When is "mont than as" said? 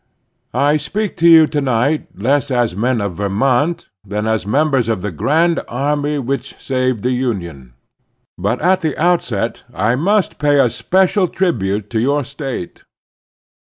3.29-4.47